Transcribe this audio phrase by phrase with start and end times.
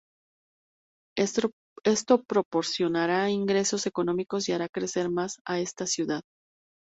[1.15, 6.21] Esto proporcionará ingresos económicos y hará crecer más a esta ciudad.